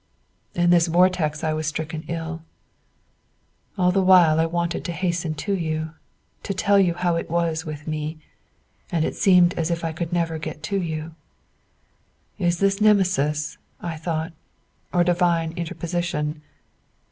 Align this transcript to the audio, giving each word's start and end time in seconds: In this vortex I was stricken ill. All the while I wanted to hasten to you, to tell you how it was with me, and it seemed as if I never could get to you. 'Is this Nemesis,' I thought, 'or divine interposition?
In 0.55 0.71
this 0.71 0.87
vortex 0.87 1.43
I 1.43 1.53
was 1.53 1.67
stricken 1.67 2.03
ill. 2.07 2.41
All 3.77 3.91
the 3.91 4.01
while 4.01 4.39
I 4.39 4.47
wanted 4.47 4.83
to 4.85 4.91
hasten 4.91 5.35
to 5.35 5.53
you, 5.53 5.91
to 6.41 6.55
tell 6.55 6.79
you 6.79 6.95
how 6.95 7.17
it 7.17 7.29
was 7.29 7.65
with 7.67 7.85
me, 7.87 8.17
and 8.91 9.05
it 9.05 9.15
seemed 9.15 9.53
as 9.59 9.69
if 9.69 9.85
I 9.85 9.93
never 10.11 10.37
could 10.39 10.41
get 10.41 10.63
to 10.63 10.81
you. 10.81 11.13
'Is 12.39 12.57
this 12.57 12.81
Nemesis,' 12.81 13.59
I 13.79 13.95
thought, 13.95 14.33
'or 14.91 15.03
divine 15.03 15.51
interposition? 15.51 16.41